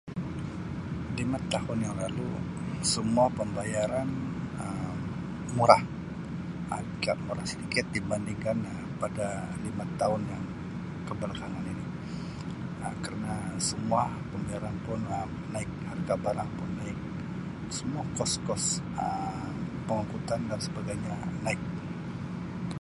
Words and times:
Lima 1.19 1.37
tahun 1.53 1.79
yang 1.85 1.95
lalu 2.03 2.25
semua 2.95 3.27
pembayaran 3.39 4.09
Um 4.63 4.97
murah 5.55 5.83
agak 6.79 7.17
murah 7.25 7.45
sedikit 7.51 7.85
dibandingkan 7.95 8.57
Um 8.71 8.85
pada 9.03 9.27
Um 9.53 9.57
lima 9.65 9.85
tahun 10.01 10.21
yang 10.33 10.43
kebalakangan 11.07 11.65
ini 11.73 11.85
Um 12.83 12.93
kerna 13.05 13.35
semua 13.69 14.03
pembayaran 14.31 14.75
pun 14.85 14.99
Um 15.15 15.29
naik, 15.53 15.69
harga 15.89 16.15
barang 16.25 16.51
pun 16.57 16.69
naik 16.81 16.97
semua 17.77 18.01
kos-kos 18.17 18.65
Um 19.03 19.49
pengangkutan 19.87 20.41
dan 20.49 20.57
sebagainya 20.65 21.13
naik. 21.45 21.61